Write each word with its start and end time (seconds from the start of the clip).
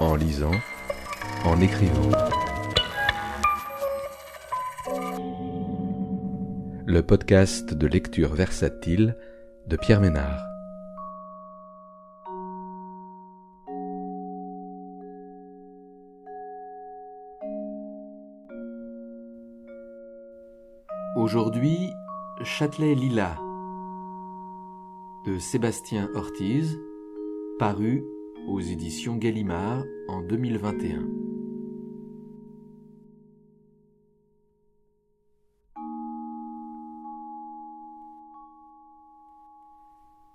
En 0.00 0.14
lisant, 0.14 0.52
en 1.44 1.60
écrivant. 1.60 2.10
Le 6.86 7.00
podcast 7.02 7.74
de 7.74 7.86
lecture 7.86 8.34
versatile 8.34 9.16
de 9.66 9.76
Pierre 9.76 10.00
Ménard. 10.00 10.46
Aujourd'hui, 21.16 21.90
Châtelet 22.44 22.94
Lila 22.94 23.36
de 25.26 25.38
Sébastien 25.38 26.08
Ortiz, 26.14 26.78
paru 27.58 28.04
aux 28.48 28.60
éditions 28.60 29.16
Gallimard 29.16 29.82
en 30.08 30.20
2021. 30.20 31.06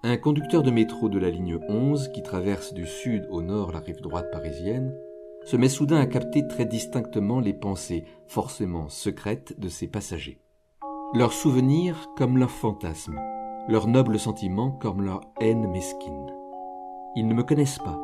Un 0.03 0.17
conducteur 0.17 0.63
de 0.63 0.71
métro 0.71 1.09
de 1.09 1.20
la 1.20 1.30
ligne 1.30 1.59
11 1.70 2.09
qui 2.11 2.23
traverse 2.23 2.73
du 2.73 2.88
sud 2.88 3.27
au 3.30 3.44
nord 3.44 3.72
la 3.72 3.80
rive 3.80 4.02
droite 4.02 4.31
parisienne 4.31 4.91
se 5.45 5.58
met 5.58 5.69
soudain 5.69 5.99
à 5.99 6.08
capter 6.08 6.47
très 6.47 6.66
distinctement 6.66 7.39
les 7.39 7.53
pensées, 7.53 8.05
forcément 8.27 8.89
secrètes, 8.89 9.59
de 9.59 9.69
ses 9.69 9.88
passagers. 9.88 10.41
Leurs 11.13 11.33
souvenirs 11.33 12.09
comme 12.17 12.39
leurs 12.39 12.49
fantasmes, 12.49 13.19
leurs 13.67 13.88
nobles 13.88 14.19
sentiments 14.19 14.72
comme 14.72 15.03
leur 15.03 15.22
haine 15.39 15.69
mesquine. 15.69 16.41
Ils 17.16 17.28
ne 17.28 17.34
me 17.34 17.44
connaissent 17.44 17.80
pas, 17.80 18.00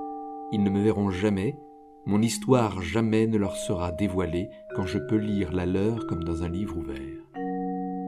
ils 0.51 0.63
ne 0.63 0.69
me 0.69 0.81
verront 0.81 1.09
jamais, 1.11 1.57
mon 2.05 2.21
histoire 2.21 2.81
jamais 2.81 3.25
ne 3.25 3.37
leur 3.37 3.55
sera 3.55 3.93
dévoilée 3.93 4.49
quand 4.75 4.85
je 4.85 4.97
peux 4.97 5.15
lire 5.15 5.53
la 5.53 5.65
leur 5.65 6.07
comme 6.07 6.23
dans 6.25 6.43
un 6.43 6.49
livre 6.49 6.77
ouvert. 6.77 6.97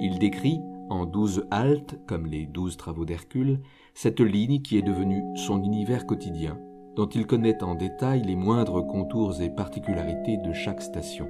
Il 0.02 0.19
décrit, 0.19 0.61
en 0.89 1.06
douze 1.06 1.45
haltes, 1.52 1.97
comme 2.06 2.25
les 2.25 2.45
douze 2.45 2.75
travaux 2.75 3.06
d'Hercule, 3.06 3.61
cette 3.94 4.19
ligne 4.19 4.61
qui 4.61 4.78
est 4.78 4.81
devenue 4.81 5.23
son 5.36 5.64
univers 5.64 6.06
quotidien, 6.06 6.59
dont 6.95 7.08
il 7.08 7.28
connaît 7.28 7.63
en 7.63 7.75
détail 7.75 8.23
les 8.23 8.36
moindres 8.36 8.86
contours 8.86 9.41
et 9.41 9.50
particularités 9.50 10.38
de 10.38 10.52
chaque 10.52 10.81
station. 10.81 11.30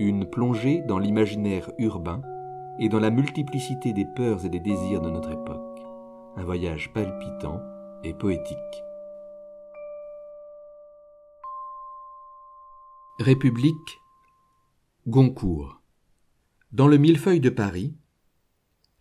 Une 0.00 0.24
plongée 0.24 0.82
dans 0.86 0.98
l'imaginaire 0.98 1.70
urbain 1.78 2.22
et 2.80 2.88
dans 2.88 3.00
la 3.00 3.10
multiplicité 3.10 3.92
des 3.92 4.06
peurs 4.06 4.44
et 4.44 4.48
des 4.48 4.60
désirs 4.60 5.02
de 5.02 5.10
notre 5.10 5.30
époque. 5.30 5.82
Un 6.36 6.44
voyage 6.44 6.92
palpitant 6.92 7.60
et 8.04 8.14
poétique. 8.14 8.84
République 13.20 13.98
Goncourt. 15.08 15.82
Dans 16.70 16.86
le 16.86 16.98
millefeuille 16.98 17.40
de 17.40 17.50
Paris, 17.50 17.96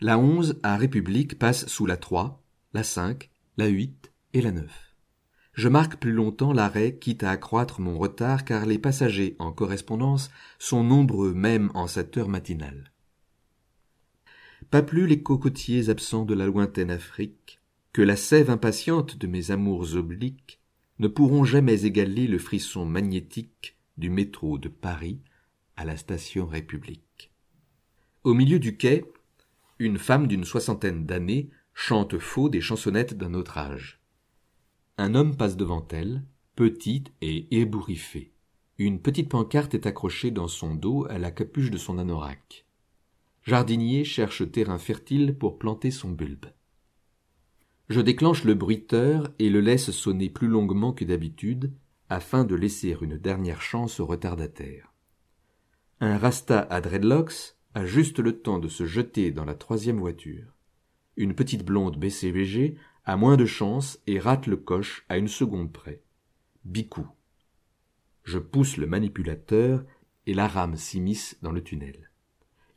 la 0.01 0.17
11 0.17 0.59
à 0.63 0.75
République 0.75 1.37
passe 1.37 1.67
sous 1.67 1.85
la 1.85 1.97
3, 1.97 2.43
la 2.73 2.81
5, 2.81 3.29
la 3.57 3.67
8 3.67 4.11
et 4.33 4.41
la 4.41 4.51
9. 4.51 4.95
Je 5.53 5.69
marque 5.69 5.97
plus 5.97 6.13
longtemps 6.13 6.51
l'arrêt, 6.51 6.97
quitte 6.97 7.21
à 7.21 7.29
accroître 7.29 7.79
mon 7.79 7.99
retard, 7.99 8.43
car 8.43 8.65
les 8.65 8.79
passagers 8.79 9.35
en 9.37 9.51
correspondance 9.51 10.31
sont 10.57 10.83
nombreux 10.83 11.35
même 11.35 11.69
en 11.75 11.85
cette 11.85 12.17
heure 12.17 12.27
matinale. 12.27 12.91
Pas 14.71 14.81
plus 14.81 15.05
les 15.05 15.21
cocotiers 15.21 15.89
absents 15.89 16.25
de 16.25 16.33
la 16.33 16.47
lointaine 16.47 16.89
Afrique, 16.89 17.61
que 17.93 18.01
la 18.01 18.15
sève 18.15 18.49
impatiente 18.49 19.15
de 19.15 19.27
mes 19.27 19.51
amours 19.51 19.93
obliques, 19.93 20.59
ne 20.97 21.07
pourront 21.07 21.43
jamais 21.43 21.85
égaler 21.85 22.25
le 22.25 22.39
frisson 22.39 22.83
magnétique 22.83 23.76
du 23.97 24.09
métro 24.09 24.57
de 24.57 24.69
Paris 24.69 25.19
à 25.75 25.85
la 25.85 25.97
station 25.97 26.45
République. 26.45 27.31
Au 28.23 28.33
milieu 28.33 28.59
du 28.59 28.77
quai, 28.77 29.05
une 29.79 29.97
femme 29.97 30.27
d'une 30.27 30.43
soixantaine 30.43 31.05
d'années 31.05 31.49
chante 31.73 32.17
faux 32.17 32.49
des 32.49 32.61
chansonnettes 32.61 33.17
d'un 33.17 33.33
autre 33.33 33.57
âge. 33.57 34.01
Un 34.97 35.13
homme 35.13 35.37
passe 35.37 35.57
devant 35.57 35.87
elle, 35.91 36.23
petit 36.55 37.03
et 37.21 37.47
ébouriffé. 37.59 38.33
Une 38.79 38.99
petite 38.99 39.29
pancarte 39.29 39.75
est 39.75 39.85
accrochée 39.85 40.31
dans 40.31 40.47
son 40.47 40.75
dos 40.75 41.05
à 41.09 41.19
la 41.19 41.31
capuche 41.31 41.71
de 41.71 41.77
son 41.77 41.99
anorak. 41.99 42.65
Jardinier 43.43 44.03
cherche 44.03 44.51
terrain 44.51 44.77
fertile 44.77 45.35
pour 45.37 45.57
planter 45.57 45.91
son 45.91 46.11
bulbe. 46.11 46.47
Je 47.89 48.01
déclenche 48.01 48.43
le 48.43 48.55
bruiteur 48.55 49.31
et 49.39 49.49
le 49.49 49.61
laisse 49.61 49.91
sonner 49.91 50.29
plus 50.29 50.47
longuement 50.47 50.91
que 50.91 51.05
d'habitude, 51.05 51.71
afin 52.09 52.43
de 52.43 52.55
laisser 52.55 52.95
une 53.01 53.17
dernière 53.17 53.61
chance 53.61 53.99
au 53.99 54.05
retardataire. 54.05 54.93
Un 55.99 56.17
rasta 56.17 56.59
à 56.59 56.81
dreadlocks 56.81 57.55
a 57.73 57.85
juste 57.85 58.19
le 58.19 58.39
temps 58.39 58.59
de 58.59 58.67
se 58.67 58.85
jeter 58.85 59.31
dans 59.31 59.45
la 59.45 59.55
troisième 59.55 59.99
voiture. 59.99 60.53
Une 61.15 61.33
petite 61.33 61.65
blonde 61.65 61.97
BCBG 61.97 62.75
a 63.05 63.17
moins 63.17 63.37
de 63.37 63.45
chance 63.45 63.99
et 64.07 64.19
rate 64.19 64.47
le 64.47 64.57
coche 64.57 65.05
à 65.09 65.17
une 65.17 65.27
seconde 65.27 65.71
près. 65.71 66.01
Bicou. 66.65 67.07
Je 68.23 68.39
pousse 68.39 68.77
le 68.77 68.87
manipulateur 68.87 69.85
et 70.25 70.33
la 70.33 70.47
rame 70.47 70.75
s'immisce 70.75 71.37
dans 71.41 71.51
le 71.51 71.63
tunnel. 71.63 72.11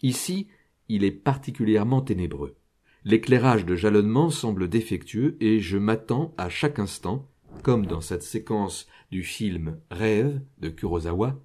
Ici, 0.03 0.49
il 0.89 1.05
est 1.05 1.11
particulièrement 1.11 2.01
ténébreux. 2.01 2.57
L'éclairage 3.05 3.65
de 3.65 3.75
jalonnement 3.75 4.31
semble 4.31 4.69
défectueux 4.69 5.37
et 5.41 5.61
je 5.61 5.79
m'attends 5.79 6.35
à 6.37 6.49
chaque 6.49 6.79
instant 6.79 7.30
comme 7.63 7.87
dans 7.87 8.01
cette 8.01 8.23
séquence 8.23 8.87
du 9.11 9.23
film 9.23 9.79
Rêve 9.91 10.41
de 10.59 10.69
Kurosawa, 10.69 11.39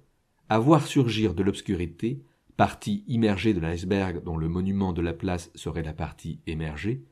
à 0.48 0.58
voir 0.58 0.86
surgir 0.86 1.34
de 1.34 1.42
l'obscurité, 1.42 2.22
partie 2.56 3.04
immergée 3.06 3.52
de 3.52 3.60
l'iceberg 3.60 4.22
dont 4.22 4.36
le 4.36 4.48
monument 4.48 4.92
de 4.92 5.02
la 5.02 5.12
place 5.12 5.50
serait 5.54 5.82
la 5.82 5.92
partie 5.92 6.40
émergée, 6.46 7.02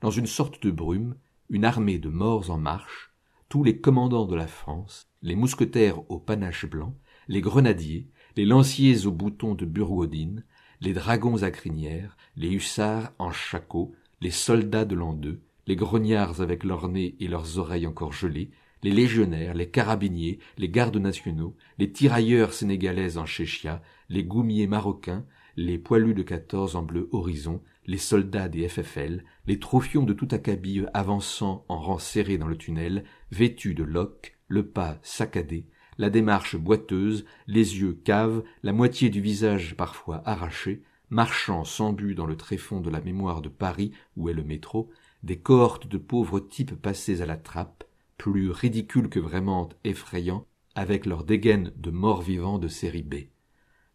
dans 0.00 0.10
une 0.10 0.26
sorte 0.26 0.62
de 0.62 0.70
brume, 0.70 1.16
une 1.48 1.64
armée 1.64 1.98
de 1.98 2.08
morts 2.08 2.50
en 2.50 2.58
marche, 2.58 3.12
tous 3.48 3.64
les 3.64 3.78
commandants 3.78 4.26
de 4.26 4.36
la 4.36 4.46
France, 4.46 5.08
les 5.22 5.36
mousquetaires 5.36 6.10
au 6.10 6.18
panache 6.18 6.66
blanc, 6.66 6.94
les 7.28 7.40
grenadiers, 7.40 8.08
les 8.36 8.44
lanciers 8.44 9.06
aux 9.06 9.12
boutons 9.12 9.54
de 9.54 9.66
burgodine, 9.66 10.44
les 10.80 10.92
dragons 10.92 11.42
à 11.42 11.50
crinière, 11.50 12.16
les 12.36 12.50
hussards 12.50 13.12
en 13.18 13.30
shako, 13.30 13.92
les 14.20 14.30
soldats 14.30 14.84
de 14.84 14.94
l'an 14.94 15.12
deux, 15.12 15.40
les 15.66 15.76
grognards 15.76 16.40
avec 16.40 16.64
leurs 16.64 16.88
nez 16.88 17.14
et 17.20 17.28
leurs 17.28 17.58
oreilles 17.58 17.86
encore 17.86 18.12
gelées, 18.12 18.50
les 18.82 18.90
légionnaires, 18.90 19.54
les 19.54 19.70
carabiniers, 19.70 20.38
les 20.58 20.68
gardes 20.68 20.96
nationaux, 20.96 21.54
les 21.78 21.92
tirailleurs 21.92 22.52
sénégalaises 22.52 23.18
en 23.18 23.26
chéchia, 23.26 23.82
les 24.08 24.24
goumiers 24.24 24.66
marocains, 24.66 25.24
les 25.56 25.78
poilus 25.78 26.14
de 26.14 26.22
quatorze 26.22 26.76
en 26.76 26.82
bleu 26.82 27.08
horizon, 27.12 27.62
les 27.86 27.98
soldats 27.98 28.48
des 28.48 28.68
FFL, 28.68 29.24
les 29.46 29.58
trophions 29.58 30.04
de 30.04 30.12
tout 30.12 30.28
acabit 30.30 30.84
avançant 30.94 31.64
en 31.68 31.78
rang 31.78 31.98
serré 31.98 32.38
dans 32.38 32.46
le 32.46 32.56
tunnel, 32.56 33.04
vêtus 33.30 33.74
de 33.74 33.84
loques, 33.84 34.36
le 34.48 34.66
pas 34.66 34.98
saccadé, 35.02 35.66
la 35.98 36.10
démarche 36.10 36.56
boiteuse, 36.56 37.24
les 37.46 37.78
yeux 37.78 37.98
caves, 38.04 38.42
la 38.62 38.72
moitié 38.72 39.10
du 39.10 39.20
visage 39.20 39.76
parfois 39.76 40.22
arraché, 40.24 40.82
marchant 41.10 41.64
sans 41.64 41.92
but 41.92 42.14
dans 42.14 42.26
le 42.26 42.36
tréfonds 42.36 42.80
de 42.80 42.90
la 42.90 43.00
mémoire 43.00 43.42
de 43.42 43.48
Paris 43.48 43.92
où 44.16 44.28
est 44.28 44.34
le 44.34 44.44
métro, 44.44 44.90
des 45.22 45.38
cohortes 45.38 45.86
de 45.86 45.98
pauvres 45.98 46.40
types 46.40 46.74
passés 46.74 47.22
à 47.22 47.26
la 47.26 47.36
trappe, 47.36 47.84
plus 48.16 48.50
ridicules 48.50 49.08
que 49.08 49.20
vraiment 49.20 49.68
effrayants, 49.84 50.46
avec 50.74 51.06
leurs 51.06 51.24
dégaines 51.24 51.72
de 51.76 51.90
morts-vivants 51.90 52.58
de 52.58 52.68
série 52.68 53.02
B. 53.02 53.14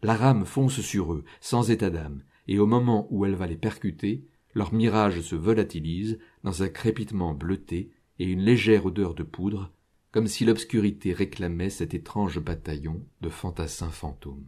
La 0.04 0.16
rame 0.16 0.46
fonce 0.46 0.82
sur 0.82 1.14
eux, 1.14 1.24
sans 1.42 1.72
état 1.72 1.90
d'âme, 1.90 2.24
et 2.48 2.60
au 2.60 2.68
moment 2.68 3.08
où 3.10 3.26
elle 3.26 3.36
va 3.36 3.48
les 3.48 3.58
percuter, 3.58 4.26
leur 4.54 4.74
mirage 4.74 5.22
se 5.22 5.36
volatilise 5.36 6.20
dans 6.44 6.64
un 6.64 6.70
crépitement 6.70 7.34
bleuté 7.34 7.92
et 8.20 8.26
une 8.26 8.42
légère 8.42 8.86
odeur 8.86 9.14
de 9.14 9.24
poudre, 9.24 9.72
comme 10.12 10.28
si 10.28 10.46
l'obscurité 10.46 11.14
réclamait 11.14 11.70
cet 11.70 11.94
étrange 11.94 12.40
bataillon 12.40 13.06
de 13.22 13.30
fantassins 13.30 13.92
fantômes. 13.92 14.46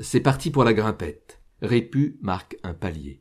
C'est 0.00 0.20
parti 0.20 0.50
pour 0.50 0.64
la 0.64 0.74
grimpette. 0.74 1.40
Répu 1.60 2.18
marque 2.22 2.56
un 2.62 2.74
palier. 2.74 3.20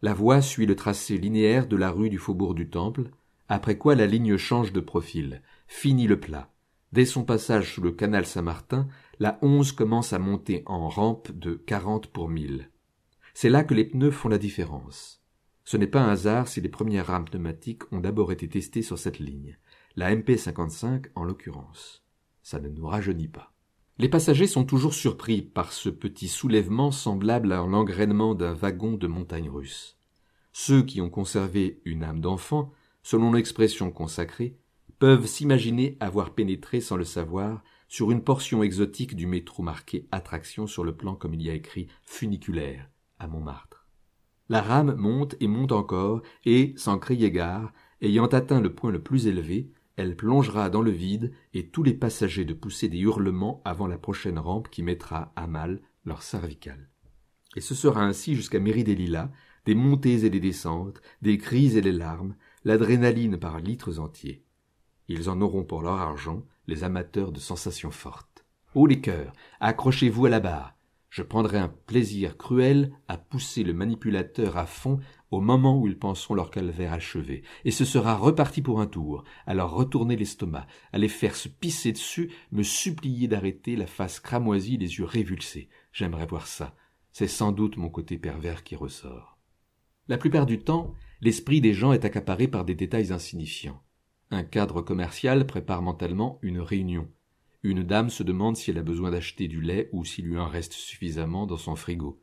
La 0.00 0.14
voie 0.14 0.42
suit 0.42 0.66
le 0.66 0.76
tracé 0.76 1.18
linéaire 1.18 1.66
de 1.66 1.76
la 1.76 1.90
rue 1.90 2.08
du 2.08 2.18
faubourg 2.18 2.54
du 2.54 2.70
Temple, 2.70 3.10
après 3.48 3.78
quoi 3.78 3.96
la 3.96 4.06
ligne 4.06 4.36
change 4.36 4.72
de 4.72 4.80
profil, 4.80 5.42
finit 5.66 6.06
le 6.06 6.20
plat. 6.20 6.52
Dès 6.92 7.04
son 7.04 7.24
passage 7.24 7.74
sous 7.74 7.82
le 7.82 7.90
canal 7.90 8.24
Saint-Martin, 8.24 8.88
la 9.18 9.38
onze 9.42 9.72
commence 9.72 10.12
à 10.12 10.20
monter 10.20 10.62
en 10.66 10.88
rampe 10.88 11.32
de 11.32 11.54
quarante 11.54 12.06
pour 12.06 12.28
mille. 12.28 12.70
C'est 13.34 13.50
là 13.50 13.64
que 13.64 13.74
les 13.74 13.84
pneus 13.84 14.12
font 14.12 14.28
la 14.28 14.38
différence. 14.38 15.22
Ce 15.64 15.76
n'est 15.76 15.86
pas 15.88 16.00
un 16.00 16.10
hasard 16.10 16.46
si 16.46 16.60
les 16.60 16.68
premières 16.68 17.08
rames 17.08 17.24
pneumatiques 17.24 17.92
ont 17.92 18.00
d'abord 18.00 18.30
été 18.30 18.48
testées 18.48 18.82
sur 18.82 18.98
cette 18.98 19.18
ligne, 19.18 19.58
la 19.96 20.14
MP55 20.14 21.06
en 21.16 21.24
l'occurrence. 21.24 22.06
Ça 22.42 22.60
ne 22.60 22.68
nous 22.68 22.86
rajeunit 22.86 23.28
pas. 23.28 23.52
Les 23.98 24.08
passagers 24.08 24.46
sont 24.46 24.64
toujours 24.64 24.94
surpris 24.94 25.42
par 25.42 25.72
ce 25.72 25.88
petit 25.88 26.28
soulèvement 26.28 26.90
semblable 26.90 27.52
à 27.52 27.66
l'engrainement 27.66 28.34
d'un 28.34 28.54
wagon 28.54 28.92
de 28.92 29.06
montagne 29.06 29.50
russe. 29.50 29.98
Ceux 30.52 30.82
qui 30.82 31.00
ont 31.00 31.10
conservé 31.10 31.80
une 31.84 32.04
âme 32.04 32.20
d'enfant 32.20 32.72
selon 33.08 33.32
l'expression 33.32 33.90
consacrée, 33.90 34.58
peuvent 34.98 35.26
s'imaginer 35.26 35.96
avoir 35.98 36.34
pénétré 36.34 36.82
sans 36.82 36.96
le 36.96 37.04
savoir 37.04 37.62
sur 37.88 38.10
une 38.10 38.22
portion 38.22 38.62
exotique 38.62 39.16
du 39.16 39.26
métro 39.26 39.62
marqué 39.62 40.06
attraction 40.10 40.66
sur 40.66 40.84
le 40.84 40.94
plan 40.94 41.14
comme 41.14 41.32
il 41.32 41.40
y 41.40 41.48
a 41.48 41.54
écrit 41.54 41.88
funiculaire 42.02 42.90
à 43.18 43.26
Montmartre. 43.26 43.86
La 44.50 44.60
rame 44.60 44.94
monte 44.94 45.36
et 45.40 45.48
monte 45.48 45.72
encore, 45.72 46.20
et, 46.44 46.74
sans 46.76 46.98
crier 46.98 47.30
gare, 47.30 47.72
ayant 48.02 48.26
atteint 48.26 48.60
le 48.60 48.74
point 48.74 48.90
le 48.90 49.02
plus 49.02 49.26
élevé, 49.26 49.70
elle 49.98 50.14
plongera 50.14 50.70
dans 50.70 50.80
le 50.80 50.92
vide 50.92 51.32
et 51.54 51.70
tous 51.70 51.82
les 51.82 51.92
passagers 51.92 52.44
de 52.44 52.54
pousser 52.54 52.88
des 52.88 53.00
hurlements 53.00 53.60
avant 53.64 53.88
la 53.88 53.98
prochaine 53.98 54.38
rampe 54.38 54.70
qui 54.70 54.84
mettra 54.84 55.32
à 55.34 55.48
mal 55.48 55.80
leur 56.04 56.22
cervicale. 56.22 56.88
Et 57.56 57.60
ce 57.60 57.74
sera 57.74 58.04
ainsi 58.04 58.36
jusqu'à 58.36 58.60
Lilas, 58.60 59.32
des 59.66 59.74
montées 59.74 60.24
et 60.24 60.30
des 60.30 60.38
descentes, 60.38 61.02
des 61.20 61.36
cris 61.36 61.76
et 61.76 61.80
des 61.80 61.90
larmes, 61.90 62.36
l'adrénaline 62.64 63.38
par 63.38 63.58
litres 63.58 63.98
entiers. 63.98 64.44
Ils 65.08 65.28
en 65.28 65.40
auront 65.40 65.64
pour 65.64 65.82
leur 65.82 66.00
argent 66.00 66.44
les 66.68 66.84
amateurs 66.84 67.32
de 67.32 67.40
sensations 67.40 67.90
fortes. 67.90 68.44
Ô 68.76 68.86
les 68.86 69.00
cœurs, 69.00 69.32
accrochez-vous 69.58 70.26
à 70.26 70.30
la 70.30 70.38
barre. 70.38 70.76
Je 71.10 71.22
prendrai 71.24 71.58
un 71.58 71.74
plaisir 71.86 72.36
cruel 72.36 72.92
à 73.08 73.18
pousser 73.18 73.64
le 73.64 73.72
manipulateur 73.72 74.58
à 74.58 74.66
fond 74.66 75.00
au 75.30 75.40
moment 75.40 75.78
où 75.78 75.86
ils 75.86 75.98
penseront 75.98 76.34
leur 76.34 76.50
calvaire 76.50 76.92
achevé, 76.92 77.42
et 77.64 77.70
ce 77.70 77.84
sera 77.84 78.16
reparti 78.16 78.62
pour 78.62 78.80
un 78.80 78.86
tour, 78.86 79.24
à 79.46 79.54
leur 79.54 79.72
retourner 79.72 80.16
l'estomac, 80.16 80.66
à 80.92 80.98
les 80.98 81.08
faire 81.08 81.36
se 81.36 81.48
pisser 81.48 81.92
dessus, 81.92 82.30
me 82.50 82.62
supplier 82.62 83.28
d'arrêter 83.28 83.76
la 83.76 83.86
face 83.86 84.20
cramoisie, 84.20 84.78
les 84.78 84.98
yeux 84.98 85.04
révulsés. 85.04 85.68
J'aimerais 85.92 86.26
voir 86.26 86.46
ça. 86.46 86.74
C'est 87.12 87.28
sans 87.28 87.52
doute 87.52 87.76
mon 87.76 87.90
côté 87.90 88.16
pervers 88.16 88.62
qui 88.62 88.76
ressort. 88.76 89.38
La 90.08 90.18
plupart 90.18 90.46
du 90.46 90.58
temps, 90.58 90.94
l'esprit 91.20 91.60
des 91.60 91.74
gens 91.74 91.92
est 91.92 92.04
accaparé 92.04 92.48
par 92.48 92.64
des 92.64 92.74
détails 92.74 93.12
insignifiants. 93.12 93.82
Un 94.30 94.44
cadre 94.44 94.82
commercial 94.82 95.46
prépare 95.46 95.82
mentalement 95.82 96.38
une 96.42 96.60
réunion. 96.60 97.08
Une 97.62 97.82
dame 97.82 98.08
se 98.08 98.22
demande 98.22 98.56
si 98.56 98.70
elle 98.70 98.78
a 98.78 98.82
besoin 98.82 99.10
d'acheter 99.10 99.48
du 99.48 99.60
lait 99.60 99.90
ou 99.92 100.04
s'il 100.04 100.26
lui 100.26 100.38
en 100.38 100.46
reste 100.46 100.74
suffisamment 100.74 101.46
dans 101.46 101.56
son 101.56 101.76
frigo. 101.76 102.22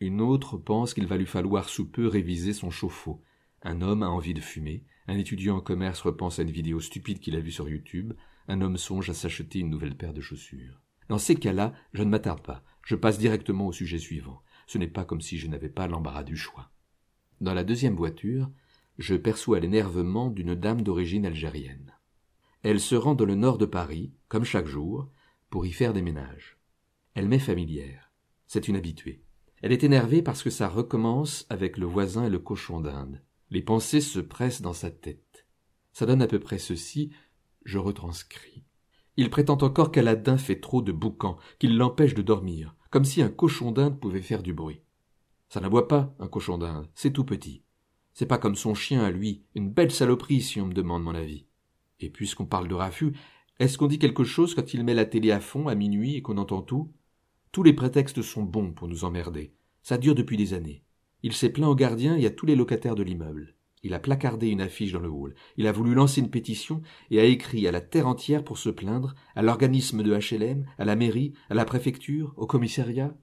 Une 0.00 0.20
autre 0.20 0.56
pense 0.56 0.94
qu'il 0.94 1.06
va 1.06 1.16
lui 1.16 1.26
falloir 1.26 1.68
sous 1.68 1.88
peu 1.88 2.06
réviser 2.06 2.52
son 2.52 2.70
chauffe-eau. 2.70 3.22
Un 3.62 3.80
homme 3.80 4.02
a 4.02 4.08
envie 4.08 4.34
de 4.34 4.40
fumer. 4.40 4.84
Un 5.06 5.16
étudiant 5.16 5.56
en 5.56 5.60
commerce 5.60 6.00
repense 6.00 6.38
à 6.38 6.42
une 6.42 6.50
vidéo 6.50 6.80
stupide 6.80 7.20
qu'il 7.20 7.36
a 7.36 7.40
vue 7.40 7.52
sur 7.52 7.68
YouTube. 7.68 8.12
Un 8.48 8.60
homme 8.60 8.76
songe 8.76 9.08
à 9.10 9.14
s'acheter 9.14 9.60
une 9.60 9.70
nouvelle 9.70 9.96
paire 9.96 10.12
de 10.12 10.20
chaussures. 10.20 10.80
Dans 11.08 11.18
ces 11.18 11.34
cas-là, 11.34 11.72
je 11.92 12.02
ne 12.02 12.10
m'attarde 12.10 12.42
pas. 12.42 12.62
Je 12.82 12.96
passe 12.96 13.18
directement 13.18 13.66
au 13.66 13.72
sujet 13.72 13.98
suivant. 13.98 14.42
Ce 14.66 14.78
n'est 14.78 14.88
pas 14.88 15.04
comme 15.04 15.20
si 15.20 15.38
je 15.38 15.46
n'avais 15.46 15.68
pas 15.68 15.86
l'embarras 15.86 16.24
du 16.24 16.36
choix. 16.36 16.70
Dans 17.40 17.54
la 17.54 17.64
deuxième 17.64 17.96
voiture, 17.96 18.50
je 18.98 19.14
perçois 19.14 19.60
l'énervement 19.60 20.30
d'une 20.30 20.54
dame 20.54 20.82
d'origine 20.82 21.26
algérienne. 21.26 21.92
Elle 22.62 22.80
se 22.80 22.94
rend 22.94 23.14
dans 23.14 23.26
le 23.26 23.34
nord 23.34 23.58
de 23.58 23.66
Paris, 23.66 24.12
comme 24.28 24.44
chaque 24.44 24.66
jour, 24.66 25.08
pour 25.50 25.66
y 25.66 25.72
faire 25.72 25.92
des 25.92 26.02
ménages. 26.02 26.56
Elle 27.14 27.28
m'est 27.28 27.38
familière. 27.38 28.10
C'est 28.46 28.68
une 28.68 28.76
habituée. 28.76 29.22
Elle 29.64 29.72
est 29.72 29.82
énervée 29.82 30.20
parce 30.20 30.42
que 30.42 30.50
ça 30.50 30.68
recommence 30.68 31.46
avec 31.48 31.78
le 31.78 31.86
voisin 31.86 32.26
et 32.26 32.28
le 32.28 32.38
cochon 32.38 32.80
d'Inde. 32.80 33.22
Les 33.48 33.62
pensées 33.62 34.02
se 34.02 34.20
pressent 34.20 34.60
dans 34.60 34.74
sa 34.74 34.90
tête. 34.90 35.46
Ça 35.94 36.04
donne 36.04 36.20
à 36.20 36.26
peu 36.26 36.38
près 36.38 36.58
ceci, 36.58 37.12
je 37.64 37.78
retranscris. 37.78 38.62
Il 39.16 39.30
prétend 39.30 39.56
encore 39.56 39.90
qu'Aladin 39.90 40.36
fait 40.36 40.60
trop 40.60 40.82
de 40.82 40.92
boucan, 40.92 41.38
qu'il 41.58 41.78
l'empêche 41.78 42.12
de 42.12 42.20
dormir, 42.20 42.76
comme 42.90 43.06
si 43.06 43.22
un 43.22 43.30
cochon 43.30 43.72
d'Inde 43.72 43.98
pouvait 43.98 44.20
faire 44.20 44.42
du 44.42 44.52
bruit. 44.52 44.82
Ça 45.48 45.62
n'aboie 45.62 45.88
pas, 45.88 46.14
un 46.18 46.28
cochon 46.28 46.58
d'Inde, 46.58 46.90
c'est 46.94 47.14
tout 47.14 47.24
petit. 47.24 47.64
C'est 48.12 48.26
pas 48.26 48.36
comme 48.36 48.56
son 48.56 48.74
chien 48.74 49.02
à 49.02 49.10
lui, 49.10 49.46
une 49.54 49.70
belle 49.70 49.92
saloperie 49.92 50.42
si 50.42 50.60
on 50.60 50.66
me 50.66 50.74
demande 50.74 51.04
mon 51.04 51.14
avis. 51.14 51.46
Et 52.00 52.10
puisqu'on 52.10 52.44
parle 52.44 52.68
de 52.68 52.74
raffut, 52.74 53.14
est-ce 53.58 53.78
qu'on 53.78 53.86
dit 53.86 53.98
quelque 53.98 54.24
chose 54.24 54.54
quand 54.54 54.74
il 54.74 54.84
met 54.84 54.92
la 54.92 55.06
télé 55.06 55.30
à 55.30 55.40
fond 55.40 55.68
à 55.68 55.74
minuit 55.74 56.16
et 56.16 56.20
qu'on 56.20 56.36
entend 56.36 56.60
tout? 56.60 56.92
Tous 57.54 57.62
les 57.62 57.72
prétextes 57.72 58.20
sont 58.20 58.42
bons 58.42 58.72
pour 58.72 58.88
nous 58.88 59.04
emmerder. 59.04 59.54
Ça 59.84 59.96
dure 59.96 60.16
depuis 60.16 60.36
des 60.36 60.54
années. 60.54 60.82
Il 61.22 61.32
s'est 61.32 61.50
plaint 61.50 61.68
au 61.68 61.76
gardien 61.76 62.16
et 62.16 62.26
à 62.26 62.30
tous 62.30 62.46
les 62.46 62.56
locataires 62.56 62.96
de 62.96 63.04
l'immeuble. 63.04 63.54
Il 63.84 63.94
a 63.94 64.00
placardé 64.00 64.48
une 64.48 64.60
affiche 64.60 64.90
dans 64.90 64.98
le 64.98 65.08
hall. 65.08 65.36
Il 65.56 65.68
a 65.68 65.72
voulu 65.72 65.94
lancer 65.94 66.20
une 66.20 66.30
pétition 66.30 66.82
et 67.12 67.20
a 67.20 67.24
écrit 67.24 67.68
à 67.68 67.70
la 67.70 67.80
terre 67.80 68.08
entière 68.08 68.42
pour 68.42 68.58
se 68.58 68.70
plaindre, 68.70 69.14
à 69.36 69.42
l'organisme 69.42 70.02
de 70.02 70.16
HLM, 70.16 70.66
à 70.78 70.84
la 70.84 70.96
mairie, 70.96 71.32
à 71.48 71.54
la 71.54 71.64
préfecture, 71.64 72.34
au 72.36 72.48
commissariat. 72.48 73.16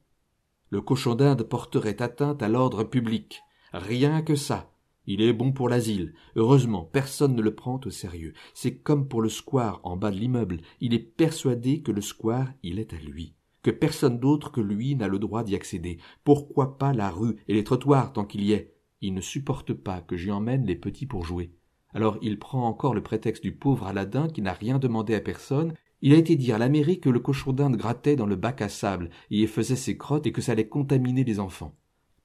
Le 0.70 0.80
cochon 0.80 1.16
d'Inde 1.16 1.44
porterait 1.44 2.02
atteinte 2.02 2.42
à 2.42 2.48
l'ordre 2.48 2.86
public. 2.86 3.42
Rien 3.74 4.22
que 4.22 4.36
ça. 4.36 4.72
Il 5.08 5.22
est 5.22 5.34
bon 5.34 5.52
pour 5.52 5.68
l'asile. 5.68 6.14
Heureusement, 6.38 6.86
personne 6.86 7.36
ne 7.36 7.42
le 7.42 7.54
prend 7.54 7.82
au 7.84 7.90
sérieux. 7.90 8.32
C'est 8.54 8.78
comme 8.78 9.10
pour 9.10 9.22
le 9.22 9.28
square 9.28 9.82
en 9.84 9.98
bas 9.98 10.10
de 10.10 10.16
l'immeuble. 10.16 10.62
Il 10.80 10.94
est 10.94 11.00
persuadé 11.00 11.82
que 11.82 11.92
le 11.92 12.00
square, 12.00 12.48
il 12.64 12.80
est 12.80 12.94
à 12.94 12.98
lui. 12.98 13.36
Que 13.64 13.72
personne 13.72 14.20
d'autre 14.20 14.52
que 14.52 14.62
lui 14.62 14.96
n'a 14.96 15.08
le 15.08 15.20
droit 15.20 15.44
d'y 15.44 15.56
accéder. 15.56 16.00
Pourquoi 16.24 16.78
pas 16.78 16.94
la 16.94 17.10
rue 17.10 17.38
et 17.48 17.54
les 17.54 17.64
trottoirs 17.64 18.14
tant 18.14 18.26
qu'il 18.26 18.44
y 18.44 18.54
est? 18.54 18.76
Il 19.02 19.14
ne 19.14 19.22
supporte 19.22 19.74
pas 19.74 20.02
que 20.02 20.18
j'y 20.18 20.32
emmène 20.32 20.66
les 20.66 20.76
petits 20.76 21.06
pour 21.06 21.26
jouer. 21.26 21.52
Alors 21.94 22.18
il 22.22 22.40
prend 22.40 22.68
encore 22.68 22.94
le 22.94 23.04
prétexte 23.04 23.44
du 23.44 23.52
pauvre 23.52 23.88
Aladin 23.88 24.28
qui 24.28 24.42
n'a 24.42 24.54
rien 24.54 24.80
demandé 24.80 25.16
à 25.16 25.20
personne. 25.20 25.74
Il 26.02 26.14
a 26.14 26.18
été 26.18 26.36
dire 26.36 26.56
à 26.56 26.60
la 26.60 26.70
mairie 26.70 27.00
que 27.00 27.10
le 27.10 27.20
cochon 27.20 27.54
d'Inde 27.54 27.78
grattait 27.78 28.16
dans 28.16 28.26
le 28.26 28.36
bac 28.36 28.62
à 28.62 28.70
sable 28.70 29.10
et 29.30 29.42
y 29.42 29.48
faisait 29.48 29.76
ses 29.76 29.98
crottes 29.98 30.26
et 30.26 30.32
que 30.32 30.42
ça 30.42 30.54
allait 30.54 30.68
contaminer 30.68 31.24
les 31.24 31.40
enfants 31.40 31.76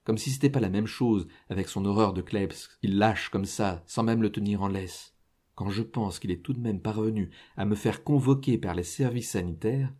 comme 0.07 0.19
si 0.19 0.31
c'était 0.31 0.51
pas 0.51 0.61
la 0.61 0.71
même 0.71 0.87
chose 0.87 1.27
avec 1.51 1.69
son 1.69 1.85
horreur 1.85 2.15
de 2.15 2.23
Klebs, 2.23 2.69
il 2.83 2.97
lâche 2.97 3.29
comme 3.29 3.45
ça, 3.45 3.83
sans 3.87 4.05
même 4.05 4.23
le 4.23 4.31
tenir 4.31 4.63
en 4.63 4.69
laisse. 4.69 5.15
Quand 5.57 5.69
je 5.69 5.83
pense 5.83 6.21
qu'il 6.21 6.31
est 6.31 6.43
tout 6.43 6.53
de 6.53 6.61
même 6.61 6.81
parvenu 6.81 7.31
à 7.57 7.65
me 7.65 7.75
faire 7.75 8.05
convoquer 8.05 8.57
par 8.57 8.77
les 8.77 8.85
services 8.85 9.31
sanitaires, 9.31 9.93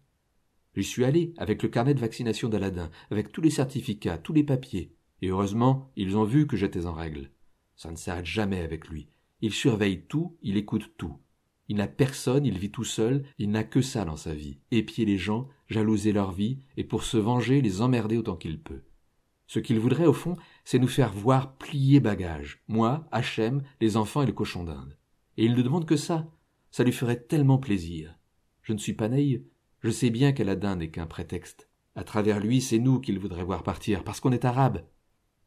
j'y 0.77 0.85
suis 0.85 1.05
allé 1.05 1.33
avec 1.37 1.63
le 1.63 1.69
carnet 1.69 1.95
de 1.95 2.01
vaccination 2.01 2.49
d'Aladin, 2.49 2.91
avec 3.11 3.33
tous 3.33 3.41
les 3.41 3.51
certificats, 3.51 4.19
tous 4.19 4.33
les 4.33 4.45
papiers, 4.45 4.93
et 5.23 5.29
heureusement, 5.29 5.91
ils 5.97 6.17
ont 6.17 6.25
vu 6.25 6.47
que 6.47 6.57
j'étais 6.57 6.87
en 6.87 6.93
règle. 6.93 7.31
Ça 7.77 7.91
ne 7.91 7.97
s'arrête 7.97 8.27
jamais 8.27 8.61
avec 8.61 8.89
lui. 8.89 9.09
Il 9.41 9.53
surveille 9.53 10.03
tout, 10.03 10.37
il 10.43 10.57
écoute 10.57 10.93
tout. 10.97 11.19
Il 11.69 11.77
n'a 11.77 11.89
personne, 11.89 12.47
il 12.47 12.59
vit 12.59 12.71
tout 12.71 12.85
seul, 12.85 13.25
il 13.39 13.51
n'a 13.51 13.65
que 13.65 13.83
ça 13.83 14.05
dans 14.05 14.17
sa 14.17 14.35
vie. 14.35 14.61
Épier 14.71 15.05
les 15.05 15.19
gens, 15.19 15.49
jalouser 15.69 16.13
leur 16.13 16.33
vie, 16.33 16.61
et 16.77 16.85
pour 16.85 17.03
se 17.03 17.17
venger, 17.17 17.61
les 17.61 17.83
emmerder 17.83 18.17
autant 18.17 18.37
qu'il 18.37 18.61
peut. 18.61 18.83
Ce 19.47 19.59
qu'il 19.59 19.79
voudrait, 19.79 20.07
au 20.07 20.13
fond, 20.13 20.37
c'est 20.65 20.79
nous 20.79 20.89
faire 20.89 21.13
voir 21.13 21.57
plier 21.57 22.01
bagages, 22.01 22.63
moi, 22.69 23.07
Hachem, 23.13 23.63
les 23.81 23.97
enfants 23.97 24.23
et 24.23 24.27
le 24.27 24.33
cochon 24.33 24.65
d'Inde. 24.65 24.97
Et 25.37 25.45
il 25.45 25.55
ne 25.55 25.63
demande 25.63 25.87
que 25.87 25.97
ça. 25.97 26.31
Ça 26.71 26.85
lui 26.85 26.93
ferait 26.93 27.21
tellement 27.21 27.59
plaisir. 27.59 28.19
Je 28.63 28.73
ne 28.73 28.79
suis 28.79 28.95
pas 28.95 29.09
naïve. 29.09 29.45
Je 29.87 29.93
sais 29.93 30.11
bien 30.11 30.33
qu'Aladin 30.33 30.75
n'est 30.75 30.91
qu'un 30.91 31.07
prétexte. 31.07 31.69
À 31.95 32.03
travers 32.03 32.41
lui, 32.41 32.61
c'est 32.61 32.81
nous 32.81 32.99
qu'il 32.99 33.21
voudrait 33.21 33.45
voir 33.45 33.63
partir, 33.63 34.03
parce 34.03 34.19
qu'on 34.19 34.33
est 34.33 34.45
arabe. 34.45 34.85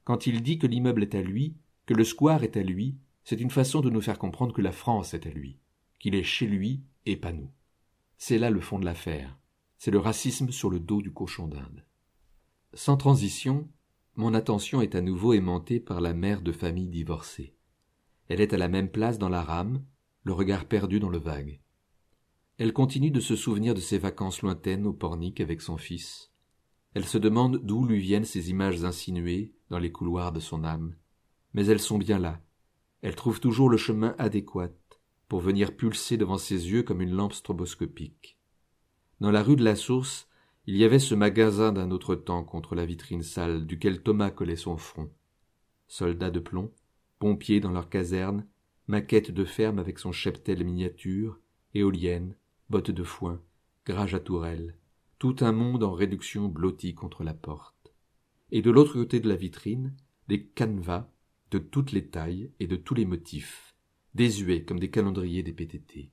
Quand 0.06 0.28
il 0.28 0.42
dit 0.42 0.58
que 0.58 0.66
l'immeuble 0.66 1.04
est 1.04 1.14
à 1.14 1.22
lui, 1.22 1.58
que 1.86 1.94
le 1.94 2.06
square 2.06 2.46
est 2.46 2.56
à 2.56 2.64
lui, 2.64 2.96
c'est 3.26 3.42
une 3.42 3.50
façon 3.50 3.82
de 3.82 3.90
nous 3.90 4.00
faire 4.00 4.18
comprendre 4.18 4.54
que 4.54 4.62
la 4.62 4.72
France 4.72 5.14
est 5.14 5.28
à 5.28 5.30
lui, 5.30 5.60
qu'il 6.00 6.16
est 6.16 6.24
chez 6.24 6.48
lui 6.48 6.84
et 7.06 7.18
pas 7.18 7.34
nous. 7.34 7.52
C'est 8.18 8.38
là 8.38 8.50
le 8.50 8.62
fond 8.62 8.80
de 8.80 8.86
l'affaire. 8.86 9.38
C'est 9.78 9.92
le 9.92 10.00
racisme 10.00 10.52
sur 10.52 10.70
le 10.70 10.80
dos 10.80 11.02
du 11.02 11.12
cochon 11.12 11.50
d'Inde. 11.50 11.84
Sans 12.74 12.96
transition, 12.96 13.68
mon 14.16 14.34
attention 14.34 14.80
est 14.80 14.96
à 14.96 15.02
nouveau 15.02 15.34
aimantée 15.34 15.82
par 15.82 16.00
la 16.00 16.14
mère 16.14 16.42
de 16.42 16.54
famille 16.54 16.88
divorcée. 16.88 17.58
Elle 18.30 18.40
est 18.40 18.54
à 18.54 18.58
la 18.58 18.70
même 18.70 18.90
place 18.90 19.20
dans 19.20 19.28
la 19.28 19.44
rame, 19.44 19.84
le 20.24 20.32
regard 20.32 20.64
perdu 20.64 21.02
dans 21.02 21.10
le 21.10 21.20
vague. 21.20 21.60
Elle 22.60 22.74
continue 22.74 23.10
de 23.10 23.22
se 23.22 23.38
souvenir 23.38 23.74
de 23.74 23.80
ses 23.80 23.98
vacances 23.98 24.42
lointaines 24.42 24.86
au 24.86 24.92
Pornic 24.92 25.40
avec 25.40 25.62
son 25.62 25.78
fils. 25.78 26.30
Elle 26.94 27.06
se 27.06 27.18
demande 27.18 27.62
d'où 27.64 27.86
lui 27.86 28.02
viennent 28.02 28.26
ces 28.26 28.50
images 28.50 28.84
insinuées 28.84 29.54
dans 29.70 29.80
les 29.80 29.94
couloirs 29.94 30.34
de 30.34 30.42
son 30.42 30.66
âme. 30.66 30.94
Mais 31.54 31.68
elles 31.68 31.80
sont 31.80 31.98
bien 31.98 32.20
là. 32.20 32.42
Elle 33.02 33.16
trouve 33.16 33.40
toujours 33.40 33.70
le 33.70 33.78
chemin 33.78 34.14
adéquat 34.18 34.72
pour 35.30 35.40
venir 35.40 35.78
pulser 35.78 36.18
devant 36.18 36.38
ses 36.38 36.70
yeux 36.70 36.84
comme 36.84 37.00
une 37.00 37.16
lampe 37.16 37.32
stroboscopique. 37.32 38.38
Dans 39.22 39.32
la 39.32 39.42
rue 39.42 39.56
de 39.56 39.64
la 39.64 39.78
Source, 39.78 40.28
il 40.68 40.76
y 40.76 40.84
avait 40.84 41.00
ce 41.00 41.16
magasin 41.16 41.72
d'un 41.72 41.92
autre 41.92 42.14
temps 42.14 42.44
contre 42.44 42.76
la 42.76 42.86
vitrine 42.86 43.24
sale 43.24 43.66
duquel 43.66 44.04
Thomas 44.04 44.32
collait 44.32 44.58
son 44.58 44.76
front. 44.76 45.10
Soldats 45.88 46.30
de 46.30 46.42
plomb, 46.42 46.74
pompiers 47.20 47.62
dans 47.62 47.72
leur 47.72 47.88
caserne, 47.88 48.46
maquettes 48.88 49.32
de 49.32 49.46
ferme 49.46 49.80
avec 49.80 49.98
son 49.98 50.12
cheptel 50.12 50.66
miniature, 50.66 51.40
éoliennes, 51.74 52.36
bottes 52.70 52.92
de 52.92 53.04
foin, 53.04 53.42
grage 53.86 54.14
à 54.14 54.20
tourelles, 54.20 54.76
tout 55.18 55.36
un 55.42 55.52
monde 55.52 55.84
en 55.84 55.92
réduction 55.92 56.48
blotti 56.48 56.94
contre 56.94 57.24
la 57.24 57.34
porte. 57.34 57.94
Et 58.52 58.62
de 58.62 58.72
l'autre 58.72 58.94
côté 58.94 59.20
de 59.20 59.28
la 59.28 59.36
vitrine, 59.36 59.96
des 60.28 60.46
canevas 60.46 61.10
de 61.52 61.58
toutes 61.58 61.92
les 61.92 62.08
tailles 62.08 62.52
et 62.60 62.68
de 62.68 62.76
tous 62.76 62.94
les 62.94 63.06
motifs, 63.06 63.76
désuets 64.14 64.64
comme 64.64 64.80
des 64.80 64.92
calendriers 64.92 65.44
des 65.44 65.52
PTT. 65.52 66.12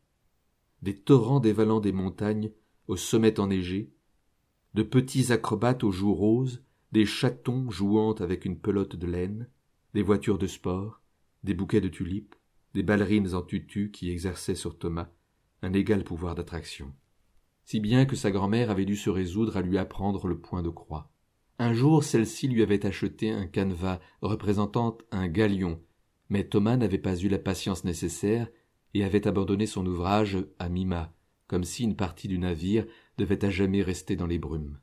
Des 0.83 0.97
torrents 0.97 1.41
dévalant 1.41 1.81
des 1.81 1.93
montagnes 1.93 2.51
aux 2.89 2.97
sommets 2.97 3.39
enneigés, 3.39 3.93
de 4.75 4.83
petits 4.83 5.33
acrobates 5.33 5.85
aux 5.85 5.93
joues 5.93 6.15
roses, 6.15 6.63
des 6.93 7.07
chatons 7.07 7.71
jouant 7.71 8.13
avec 8.15 8.45
une 8.45 8.59
pelote 8.59 8.97
de 8.97 9.07
laine, 9.07 9.49
des 9.95 10.03
voitures 10.03 10.39
de 10.39 10.47
sport, 10.47 11.01
des 11.45 11.55
bouquets 11.55 11.81
de 11.81 11.89
tulipes, 11.89 12.35
des 12.75 12.83
ballerines 12.83 13.35
en 13.35 13.43
tutu 13.43 13.91
qui 13.91 14.11
exerçaient 14.11 14.55
sur 14.55 14.79
Thomas 14.79 15.09
un 15.63 15.73
égal 15.73 16.05
pouvoir 16.05 16.35
d'attraction. 16.35 16.93
Si 17.65 17.81
bien 17.81 18.07
que 18.07 18.17
sa 18.17 18.31
grand-mère 18.31 18.71
avait 18.71 18.85
dû 18.85 18.97
se 18.97 19.11
résoudre 19.11 19.57
à 19.57 19.63
lui 19.63 19.79
apprendre 19.79 20.29
le 20.29 20.39
point 20.39 20.63
de 20.63 20.69
croix. 20.69 21.11
Un 21.59 21.73
jour, 21.73 22.05
celle-ci 22.05 22.49
lui 22.49 22.63
avait 22.63 22.85
acheté 22.87 23.31
un 23.31 23.47
canevas 23.47 23.99
représentant 24.21 24.99
un 25.11 25.27
galion, 25.27 25.81
mais 26.29 26.45
Thomas 26.45 26.77
n'avait 26.77 26.99
pas 26.99 27.17
eu 27.17 27.29
la 27.29 27.39
patience 27.39 27.85
nécessaire 27.85 28.49
et 28.95 29.05
avait 29.05 29.27
abandonné 29.27 29.67
son 29.67 29.87
ouvrage 29.87 30.39
à 30.59 30.69
Mima, 30.69 31.15
comme 31.47 31.65
si 31.65 31.85
une 31.85 31.97
partie 31.97 32.29
du 32.29 32.39
navire 32.39 32.87
devait 33.19 33.45
à 33.45 33.51
jamais 33.51 33.83
rester 33.83 34.17
dans 34.17 34.27
les 34.27 34.39
brumes. 34.39 34.79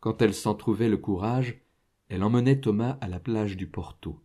Quand 0.00 0.22
elle 0.22 0.34
s'en 0.34 0.54
trouvait 0.54 0.88
le 0.88 0.96
courage, 0.96 1.60
elle 2.08 2.24
emmenait 2.24 2.60
Thomas 2.60 2.98
à 3.00 3.08
la 3.08 3.20
plage 3.20 3.56
du 3.56 3.66
Porto. 3.66 4.18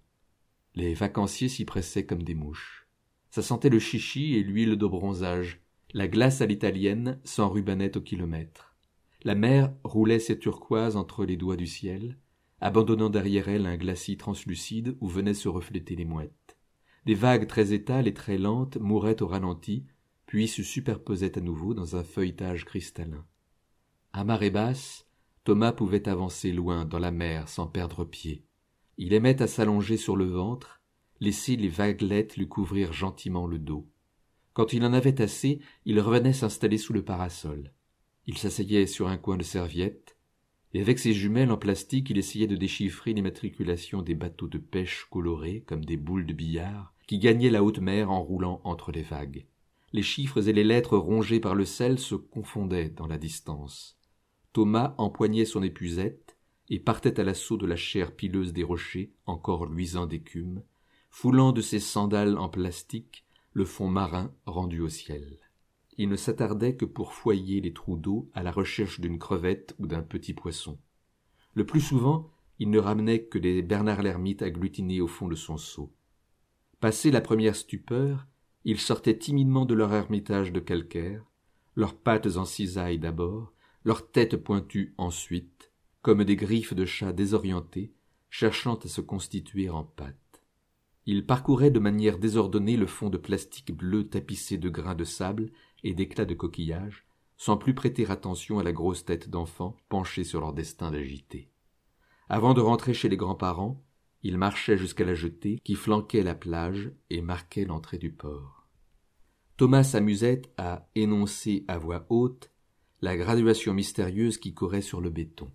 Les 0.73 0.93
vacanciers 0.93 1.49
s'y 1.49 1.65
pressaient 1.65 2.05
comme 2.05 2.23
des 2.23 2.35
mouches. 2.35 2.87
Ça 3.29 3.41
sentait 3.41 3.69
le 3.69 3.79
chichi 3.79 4.35
et 4.35 4.43
l'huile 4.43 4.77
de 4.77 4.87
bronzage. 4.87 5.61
La 5.97 6.09
glace 6.09 6.41
à 6.41 6.45
l'italienne 6.45 7.21
s'enrubanait 7.23 7.95
au 7.95 8.01
kilomètre. 8.01 8.75
La 9.23 9.33
mer 9.33 9.71
roulait 9.85 10.19
ses 10.19 10.37
turquoises 10.37 10.97
entre 10.97 11.23
les 11.23 11.37
doigts 11.37 11.55
du 11.55 11.67
ciel, 11.67 12.17
abandonnant 12.59 13.09
derrière 13.09 13.47
elle 13.47 13.65
un 13.65 13.77
glacis 13.77 14.17
translucide 14.17 14.97
où 14.99 15.07
venaient 15.07 15.33
se 15.33 15.47
refléter 15.47 15.95
les 15.95 16.03
mouettes. 16.03 16.57
Des 17.05 17.15
vagues 17.15 17.47
très 17.47 17.71
étales 17.71 18.09
et 18.09 18.13
très 18.13 18.37
lentes 18.37 18.75
mouraient 18.75 19.21
au 19.21 19.27
ralenti, 19.27 19.85
puis 20.25 20.49
se 20.49 20.63
superposaient 20.63 21.37
à 21.37 21.41
nouveau 21.41 21.73
dans 21.73 21.95
un 21.95 22.03
feuilletage 22.03 22.65
cristallin. 22.65 23.25
À 24.11 24.25
marée 24.25 24.51
basse, 24.51 25.07
Thomas 25.45 25.71
pouvait 25.71 26.09
avancer 26.09 26.51
loin 26.51 26.83
dans 26.83 26.99
la 26.99 27.11
mer 27.11 27.47
sans 27.47 27.67
perdre 27.67 28.03
pied. 28.03 28.43
Il 28.97 29.13
aimait 29.13 29.41
à 29.41 29.47
s'allonger 29.47 29.95
sur 29.95 30.17
le 30.17 30.25
ventre, 30.25 30.81
laisser 31.21 31.55
les 31.55 31.69
vaguelettes 31.69 32.35
lui 32.35 32.49
couvrir 32.49 32.91
gentiment 32.91 33.47
le 33.47 33.59
dos. 33.59 33.87
Quand 34.55 34.73
il 34.73 34.83
en 34.83 34.93
avait 34.93 35.21
assez, 35.21 35.59
il 35.85 35.99
revenait 35.99 36.33
s'installer 36.33 36.79
sous 36.79 36.93
le 36.93 37.05
parasol. 37.05 37.71
Il 38.25 38.39
s'asseyait 38.39 38.87
sur 38.87 39.07
un 39.07 39.17
coin 39.17 39.37
de 39.37 39.43
serviette, 39.43 40.17
et 40.73 40.81
avec 40.81 40.97
ses 40.97 41.13
jumelles 41.13 41.51
en 41.51 41.57
plastique 41.57 42.09
il 42.09 42.17
essayait 42.17 42.47
de 42.47 42.55
déchiffrer 42.55 43.13
les 43.13 43.21
matriculations 43.21 44.01
des 44.01 44.15
bateaux 44.15 44.47
de 44.47 44.57
pêche 44.57 45.05
colorés 45.11 45.63
comme 45.67 45.85
des 45.85 45.97
boules 45.97 46.25
de 46.25 46.33
billard 46.33 46.95
qui 47.05 47.19
gagnaient 47.19 47.51
la 47.51 47.63
haute 47.63 47.77
mer 47.77 48.09
en 48.09 48.23
roulant 48.23 48.61
entre 48.63 48.91
les 48.91 49.03
vagues 49.03 49.45
les 49.95 50.03
chiffres 50.03 50.49
et 50.49 50.51
les 50.51 50.65
lettres 50.65 50.97
rongées 50.97 51.39
par 51.39 51.55
le 51.55 51.63
sel 51.63 51.99
se 51.99 52.15
confondaient 52.15 52.89
dans 52.89 53.07
la 53.07 53.17
distance. 53.17 53.97
Thomas 54.51 54.93
empoignait 54.97 55.45
son 55.45 55.63
épuisette 55.63 56.37
et 56.69 56.81
partait 56.81 57.17
à 57.17 57.23
l'assaut 57.23 57.55
de 57.55 57.65
la 57.65 57.77
chair 57.77 58.13
pileuse 58.13 58.51
des 58.51 58.63
rochers, 58.63 59.13
encore 59.25 59.65
luisant 59.65 60.05
d'écume, 60.05 60.63
foulant 61.09 61.53
de 61.53 61.61
ses 61.61 61.79
sandales 61.79 62.37
en 62.37 62.49
plastique 62.49 63.24
le 63.55 63.63
fond 63.63 63.87
marin 63.87 64.33
rendu 64.45 64.81
au 64.81 64.89
ciel. 64.89 65.39
Il 65.97 66.09
ne 66.09 66.17
s'attardait 66.17 66.75
que 66.75 66.83
pour 66.83 67.13
foyer 67.13 67.61
les 67.61 67.71
trous 67.71 67.95
d'eau 67.95 68.29
à 68.33 68.43
la 68.43 68.51
recherche 68.51 68.99
d'une 68.99 69.17
crevette 69.17 69.75
ou 69.79 69.87
d'un 69.87 70.01
petit 70.01 70.33
poisson. 70.33 70.77
Le 71.53 71.65
plus 71.65 71.79
souvent, 71.79 72.29
il 72.59 72.69
ne 72.69 72.79
ramenait 72.79 73.23
que 73.23 73.37
des 73.37 73.61
Bernard 73.61 74.03
l'ermite 74.03 74.41
agglutinés 74.41 74.99
au 74.99 75.07
fond 75.07 75.29
de 75.29 75.35
son 75.35 75.55
seau. 75.55 75.93
Passé 76.81 77.11
la 77.11 77.21
première 77.21 77.55
stupeur, 77.55 78.27
ils 78.65 78.79
sortaient 78.79 79.17
timidement 79.17 79.65
de 79.65 79.73
leur 79.73 79.93
ermitage 79.93 80.51
de 80.51 80.59
calcaire, 80.59 81.23
leurs 81.75 81.95
pattes 81.95 82.35
en 82.35 82.43
cisaille 82.43 82.99
d'abord, 82.99 83.53
leurs 83.85 84.11
têtes 84.11 84.35
pointues 84.35 84.93
ensuite, 84.97 85.71
comme 86.01 86.25
des 86.25 86.35
griffes 86.35 86.73
de 86.73 86.85
chats 86.85 87.13
désorientés, 87.13 87.93
cherchant 88.29 88.75
à 88.75 88.89
se 88.89 88.99
constituer 88.99 89.69
en 89.69 89.85
pattes. 89.85 90.24
Ils 91.05 91.25
parcouraient 91.25 91.71
de 91.71 91.79
manière 91.79 92.17
désordonnée 92.17 92.77
le 92.77 92.87
fond 92.87 93.09
de 93.09 93.17
plastique 93.17 93.71
bleu 93.71 94.07
tapissé 94.07 94.57
de 94.57 94.69
grains 94.69 94.95
de 94.95 95.03
sable 95.03 95.51
et 95.83 95.93
d'éclats 95.93 96.25
de 96.25 96.33
coquillages, 96.33 97.05
sans 97.37 97.57
plus 97.57 97.75
prêter 97.75 98.09
attention 98.09 98.59
à 98.59 98.63
la 98.63 98.71
grosse 98.71 99.05
tête 99.05 99.29
d'enfants 99.29 99.77
penchée 99.89 100.23
sur 100.23 100.41
leur 100.41 100.53
destin 100.53 100.91
d'agité. 100.91 101.49
Avant 102.27 102.53
de 102.53 102.61
rentrer 102.61 102.93
chez 102.93 103.09
les 103.09 103.17
grands-parents, 103.17 103.83
ils 104.23 104.37
marchaient 104.37 104.77
jusqu'à 104.77 105.05
la 105.05 105.13
jetée 105.13 105.59
qui 105.63 105.75
flanquait 105.75 106.23
la 106.23 106.33
plage 106.33 106.91
et 107.11 107.21
marquait 107.21 107.65
l'entrée 107.65 107.99
du 107.99 108.11
port. 108.11 108.67
Thomas 109.57 109.83
s'amusait 109.83 110.41
à 110.57 110.89
énoncer 110.95 111.63
à 111.67 111.77
voix 111.77 112.07
haute 112.09 112.51
la 113.01 113.15
graduation 113.15 113.73
mystérieuse 113.73 114.39
qui 114.39 114.55
courait 114.55 114.81
sur 114.81 114.99
le 114.99 115.11
béton. 115.11 115.51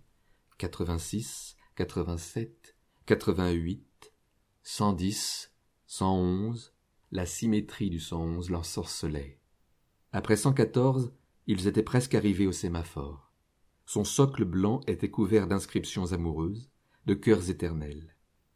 86, 0.57 1.57
87, 1.75 2.77
88, 3.05 3.83
110, 4.63 5.51
111, 5.87 6.75
la 7.11 7.25
symétrie 7.25 7.89
du 7.89 7.99
111 7.99 8.51
l'ensorcelait. 8.51 9.39
Après 10.11 10.35
114, 10.35 11.11
ils 11.47 11.67
étaient 11.67 11.81
presque 11.81 12.13
arrivés 12.13 12.45
au 12.45 12.51
sémaphore. 12.51 13.33
Son 13.87 14.03
socle 14.03 14.45
blanc 14.45 14.81
était 14.85 15.09
couvert 15.09 15.47
d'inscriptions 15.47 16.13
amoureuses, 16.13 16.69
de 17.07 17.15
cœurs 17.15 17.49
éternels. 17.49 18.15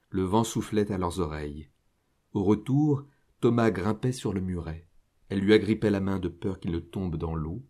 Le 0.09 0.21
vent 0.21 0.43
soufflait 0.43 0.91
à 0.91 1.00
leurs 1.00 1.19
oreilles. 1.19 1.71
Au 2.33 2.43
retour, 2.43 3.07
Thomas 3.41 3.71
grimpait 3.71 4.12
sur 4.12 4.31
le 4.31 4.41
muret. 4.41 4.88
Elle 5.29 5.39
lui 5.39 5.53
agrippait 5.53 5.89
la 5.89 6.01
main 6.01 6.19
de 6.19 6.29
peur 6.29 6.59
qu'il 6.59 6.71
ne 6.71 6.79
tombe 6.79 7.15
dans 7.15 7.33
l'eau, 7.33 7.65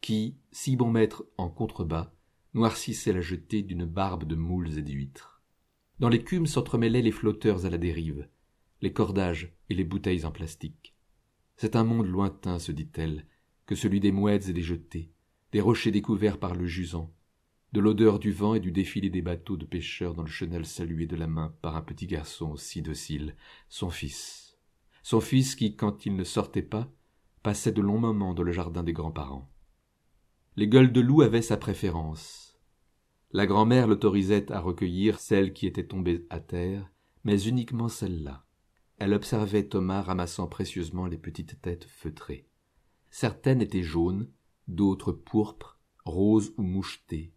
qui, 0.00 0.38
si 0.50 0.76
bon 0.76 0.90
maître 0.90 1.26
en 1.36 1.50
contrebas, 1.50 2.10
noircissait 2.54 3.12
la 3.12 3.20
jetée 3.20 3.62
d'une 3.62 3.84
barbe 3.84 4.24
de 4.24 4.34
moules 4.34 4.78
et 4.78 4.82
d'huîtres. 4.82 5.35
Dans 5.98 6.08
l'écume 6.08 6.46
s'entremêlaient 6.46 7.02
les 7.02 7.12
flotteurs 7.12 7.64
à 7.64 7.70
la 7.70 7.78
dérive, 7.78 8.28
les 8.82 8.92
cordages 8.92 9.56
et 9.70 9.74
les 9.74 9.84
bouteilles 9.84 10.26
en 10.26 10.30
plastique. 10.30 10.94
C'est 11.56 11.76
un 11.76 11.84
monde 11.84 12.06
lointain, 12.06 12.58
se 12.58 12.72
dit-elle, 12.72 13.26
que 13.66 13.74
celui 13.74 14.00
des 14.00 14.12
mouettes 14.12 14.48
et 14.48 14.52
des 14.52 14.62
jetées, 14.62 15.10
des 15.52 15.60
rochers 15.60 15.90
découverts 15.90 16.38
par 16.38 16.54
le 16.54 16.66
jusant, 16.66 17.12
de 17.72 17.80
l'odeur 17.80 18.18
du 18.18 18.32
vent 18.32 18.54
et 18.54 18.60
du 18.60 18.72
défilé 18.72 19.10
des 19.10 19.22
bateaux 19.22 19.56
de 19.56 19.64
pêcheurs 19.64 20.14
dans 20.14 20.22
le 20.22 20.28
chenal 20.28 20.66
salué 20.66 21.06
de 21.06 21.16
la 21.16 21.26
main 21.26 21.54
par 21.62 21.76
un 21.76 21.82
petit 21.82 22.06
garçon 22.06 22.50
aussi 22.50 22.82
docile, 22.82 23.34
son 23.68 23.90
fils 23.90 24.46
son 25.06 25.20
fils 25.20 25.54
qui, 25.54 25.76
quand 25.76 26.04
il 26.04 26.16
ne 26.16 26.24
sortait 26.24 26.62
pas, 26.62 26.92
passait 27.44 27.70
de 27.70 27.80
longs 27.80 28.00
moments 28.00 28.34
dans 28.34 28.42
le 28.42 28.50
jardin 28.50 28.82
des 28.82 28.92
grands-parents. 28.92 29.48
Les 30.56 30.66
gueules 30.66 30.90
de 30.90 31.00
loup 31.00 31.22
avaient 31.22 31.42
sa 31.42 31.56
préférence. 31.56 32.45
La 33.36 33.46
grand-mère 33.46 33.86
l'autorisait 33.86 34.50
à 34.50 34.60
recueillir 34.60 35.20
celles 35.20 35.52
qui 35.52 35.66
étaient 35.66 35.86
tombées 35.86 36.26
à 36.30 36.40
terre, 36.40 36.90
mais 37.22 37.42
uniquement 37.42 37.90
celles-là. 37.90 38.46
Elle 38.96 39.12
observait 39.12 39.68
Thomas 39.68 40.00
ramassant 40.00 40.46
précieusement 40.46 41.04
les 41.04 41.18
petites 41.18 41.60
têtes 41.60 41.84
feutrées. 41.84 42.48
Certaines 43.10 43.60
étaient 43.60 43.82
jaunes, 43.82 44.30
d'autres 44.68 45.12
pourpres, 45.12 45.78
roses 46.06 46.54
ou 46.56 46.62
mouchetées. 46.62 47.34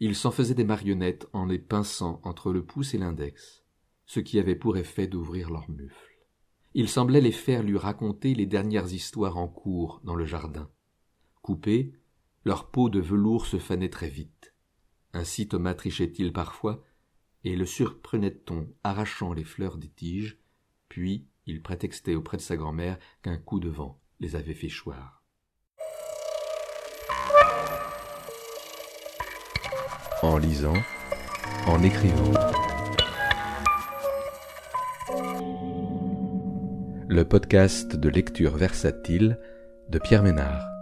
Il 0.00 0.14
s'en 0.14 0.30
faisait 0.30 0.54
des 0.54 0.64
marionnettes 0.64 1.28
en 1.34 1.44
les 1.44 1.58
pinçant 1.58 2.22
entre 2.24 2.50
le 2.50 2.64
pouce 2.64 2.94
et 2.94 2.98
l'index, 2.98 3.66
ce 4.06 4.20
qui 4.20 4.38
avait 4.38 4.56
pour 4.56 4.78
effet 4.78 5.08
d'ouvrir 5.08 5.50
leurs 5.50 5.68
mufles. 5.68 6.24
Il 6.72 6.88
semblait 6.88 7.20
les 7.20 7.32
faire 7.32 7.62
lui 7.62 7.76
raconter 7.76 8.34
les 8.34 8.46
dernières 8.46 8.94
histoires 8.94 9.36
en 9.36 9.48
cours 9.48 10.00
dans 10.04 10.14
le 10.14 10.24
jardin. 10.24 10.70
Coupés, 11.42 11.92
leur 12.46 12.70
peau 12.70 12.88
de 12.88 12.98
velours 12.98 13.44
se 13.44 13.58
fanait 13.58 13.90
très 13.90 14.08
vite. 14.08 14.53
Ainsi 15.14 15.48
Thomas 15.48 15.74
trichait-il 15.74 16.32
parfois, 16.32 16.84
et 17.44 17.56
le 17.56 17.64
surprenait-on 17.64 18.68
arrachant 18.82 19.32
les 19.32 19.44
fleurs 19.44 19.78
des 19.78 19.88
tiges, 19.88 20.38
puis 20.90 21.26
il 21.46 21.62
prétextait 21.62 22.14
auprès 22.14 22.36
de 22.36 22.42
sa 22.42 22.56
grand-mère 22.56 22.98
qu'un 23.22 23.38
coup 23.38 23.60
de 23.60 23.70
vent 23.70 23.98
les 24.20 24.36
avait 24.36 24.54
fait 24.54 24.68
choir. 24.68 25.22
En 30.22 30.36
lisant, 30.36 30.82
en 31.66 31.82
écrivant. 31.82 32.34
le 37.14 37.24
podcast 37.24 37.94
de 37.94 38.08
lecture 38.08 38.56
versatile 38.56 39.38
de 39.88 40.00
Pierre 40.00 40.24
Ménard. 40.24 40.73